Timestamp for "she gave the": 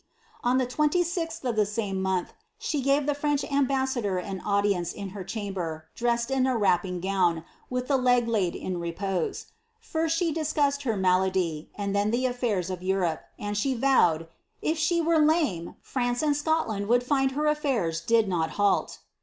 2.57-3.13